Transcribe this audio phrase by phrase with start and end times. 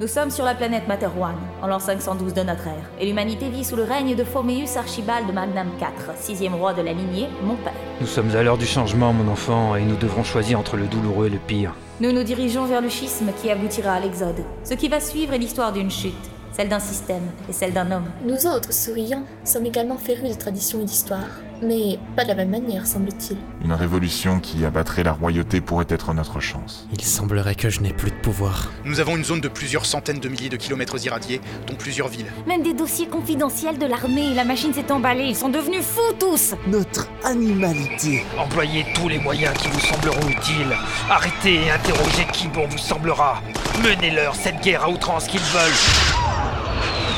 [0.00, 3.62] Nous sommes sur la planète Materwan, en l'an 512 de notre ère, et l'humanité vit
[3.62, 7.72] sous le règne de Foméus Archibald Magnam IV, sixième roi de la lignée, mon père.
[8.00, 11.26] Nous sommes à l'heure du changement, mon enfant, et nous devrons choisir entre le douloureux
[11.26, 11.76] et le pire.
[12.00, 14.44] Nous nous dirigeons vers le schisme qui aboutira à l'exode.
[14.64, 16.12] Ce qui va suivre est l'histoire d'une chute,
[16.52, 18.10] celle d'un système et celle d'un homme.
[18.26, 21.28] Nous autres, souriants, sommes également férus de tradition et d'histoire.
[21.64, 23.38] Mais pas de la même manière, semble-t-il.
[23.64, 26.86] Une révolution qui abattrait la royauté pourrait être notre chance.
[26.92, 28.70] Il semblerait que je n'ai plus de pouvoir.
[28.84, 32.30] Nous avons une zone de plusieurs centaines de milliers de kilomètres irradiés, dont plusieurs villes.
[32.46, 36.54] Même des dossiers confidentiels de l'armée, la machine s'est emballée, ils sont devenus fous tous
[36.66, 38.24] Notre animalité.
[38.38, 40.76] Employez tous les moyens qui vous sembleront utiles.
[41.08, 43.40] Arrêtez et interrogez qui bon vous semblera.
[43.82, 45.72] Menez-leur cette guerre à outrance qu'ils veulent.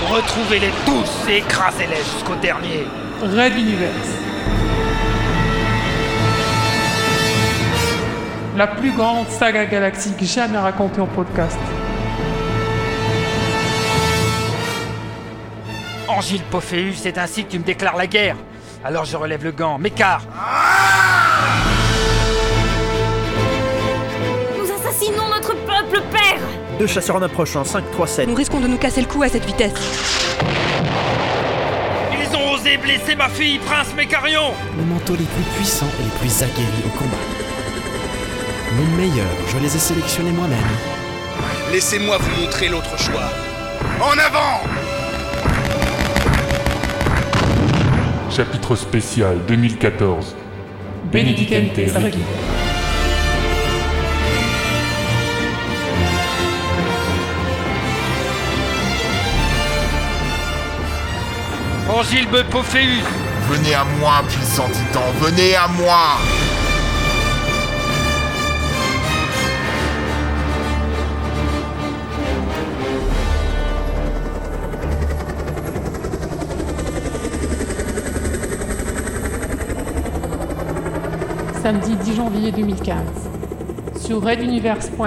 [0.08, 2.86] Retrouvez-les tous et écrasez-les jusqu'au dernier.
[3.22, 4.35] Red Universe.
[8.56, 11.58] La plus grande saga galactique jamais racontée en podcast.
[16.08, 18.36] Angile Pophéus, c'est ainsi que tu me déclares la guerre.
[18.82, 19.76] Alors je relève le gant.
[19.78, 20.22] Mécart
[24.56, 26.40] Nous assassinons notre peuple, père
[26.78, 28.28] Deux chasseurs en approchant, 5, 3, 7.
[28.28, 29.74] Nous risquons de nous casser le cou à cette vitesse.
[32.10, 36.18] Ils ont osé blesser ma fille, prince Mécarion Les manteaux les plus puissants et les
[36.20, 37.46] plus aguerris au combat.
[38.74, 40.58] Les meilleurs, je les ai sélectionnés moi-même.
[41.72, 43.30] Laissez-moi vous montrer l'autre choix.
[44.00, 44.60] En avant
[48.30, 50.34] Chapitre spécial 2014.
[51.12, 52.18] Benedicente Regi.
[61.88, 63.04] Angile Pophéus
[63.48, 66.18] Venez à moi, puissant titan, venez à moi
[81.66, 82.96] Samedi 10 janvier 2015.
[83.96, 85.00] Sur reduniverse.fr.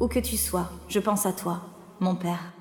[0.00, 1.62] Où que tu sois, je pense à toi,
[1.98, 2.52] mon père.